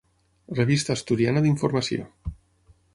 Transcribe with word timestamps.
Revista 0.59 0.95
asturiana 0.97 1.45
d'informació. 1.47 2.11